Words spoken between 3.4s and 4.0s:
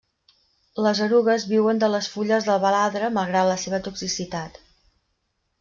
la seva